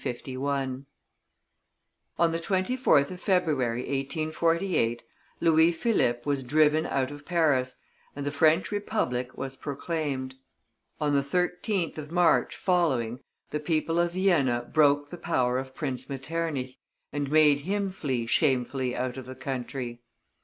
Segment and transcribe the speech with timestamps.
[0.03, 0.85] On
[2.31, 5.03] the 24th of February, 1848,
[5.39, 7.75] Louis Philippe was driven out of Paris,
[8.15, 10.33] and the French Republic was proclaimed.
[10.99, 13.19] On the 13th of March following,
[13.51, 16.79] the people of Vienna broke the power of Prince Metternich,
[17.13, 20.01] and made him flee shamefully out of the country.